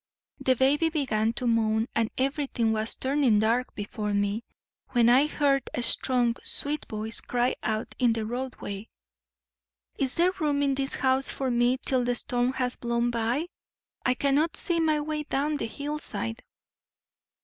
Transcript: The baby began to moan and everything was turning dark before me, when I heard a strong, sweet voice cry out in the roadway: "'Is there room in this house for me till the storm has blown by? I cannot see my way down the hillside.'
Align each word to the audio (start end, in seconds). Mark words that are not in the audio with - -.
The 0.39 0.55
baby 0.55 0.89
began 0.89 1.31
to 1.33 1.45
moan 1.45 1.85
and 1.95 2.09
everything 2.17 2.71
was 2.73 2.95
turning 2.95 3.37
dark 3.37 3.75
before 3.75 4.15
me, 4.15 4.43
when 4.93 5.09
I 5.09 5.27
heard 5.27 5.69
a 5.75 5.83
strong, 5.83 6.35
sweet 6.43 6.87
voice 6.89 7.21
cry 7.21 7.53
out 7.61 7.93
in 7.99 8.13
the 8.13 8.25
roadway: 8.25 8.87
"'Is 9.99 10.15
there 10.15 10.31
room 10.39 10.63
in 10.63 10.73
this 10.73 10.95
house 10.95 11.29
for 11.29 11.51
me 11.51 11.77
till 11.85 12.03
the 12.03 12.15
storm 12.15 12.53
has 12.53 12.77
blown 12.77 13.11
by? 13.11 13.45
I 14.03 14.15
cannot 14.15 14.57
see 14.57 14.79
my 14.79 14.99
way 15.01 15.21
down 15.21 15.57
the 15.57 15.67
hillside.' 15.67 16.41